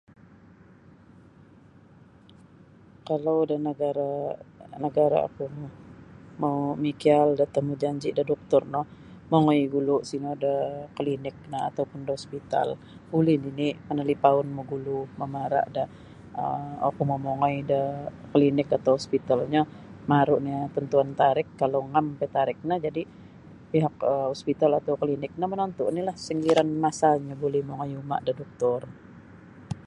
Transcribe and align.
Kalau 3.07 3.37
da 3.49 3.55
nagara 3.67 4.13
nagaraku 4.83 5.45
mau 6.43 6.59
mikiaal 6.83 7.29
da 7.39 7.45
temujanji 7.55 8.09
da 8.13 8.23
doktor 8.31 8.61
no 8.73 8.81
mongoi 9.31 9.63
gulu 9.73 9.97
sino 10.09 10.29
da 10.43 10.53
klinik 10.97 11.37
no 11.51 11.57
atau 11.69 11.83
pun 11.89 11.99
da 12.07 12.11
hospital 12.17 12.67
buli 13.11 13.35
nini 13.45 13.67
manalipaun 13.87 14.47
magulu 14.57 14.97
mamara 15.19 15.61
da 15.75 15.83
um 16.43 16.63
oku 16.89 17.01
mau 17.09 17.19
mongoi 17.25 17.57
da 17.61 17.67
dan 17.71 17.85
klinik 18.31 18.69
atau 18.77 18.91
hospital 18.99 19.39
nyo 19.53 19.63
kalau 21.61 21.81
ngam 21.91 22.07
piyo 22.17 22.27
tarikhnyo 22.35 22.75
jadi 22.85 23.01
pihak 23.71 23.95
hospital 24.33 24.71
atau 24.79 24.93
klinik 25.01 25.31
no 25.39 25.45
monontu 25.51 25.81
oni 25.89 26.01
sanggiran 26.25 26.69
masanyo 26.83 27.33
buli 27.41 27.59
mangoi 27.67 27.93
uma 28.03 28.17
da 28.25 28.31
doktor. 28.41 28.81